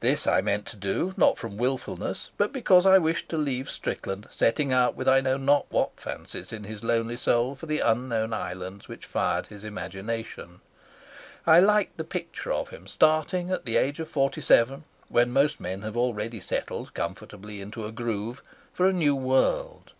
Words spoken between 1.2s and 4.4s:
from wilfulness, but because I wished to leave Strickland